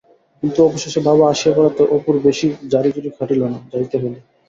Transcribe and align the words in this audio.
কিন্তু 0.43 0.59
অবশেষে 0.63 0.99
বাবা 1.07 1.23
আসিয়া 1.29 1.53
পড়াতে 1.57 1.81
অপুর 1.95 2.15
বেশি 2.27 2.47
জারিজুরি 2.71 3.09
খাটিল 3.17 3.41
না, 3.45 3.59
যাইতে 3.71 3.95
হইল। 4.01 4.15